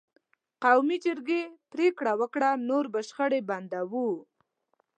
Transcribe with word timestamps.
قومي 0.63 0.97
جرګې 1.05 1.41
پرېکړه 1.71 2.11
وکړه: 2.21 2.49
نور 2.67 2.85
به 2.93 2.99
شخړې 3.07 3.41
بندوو. 3.49 4.07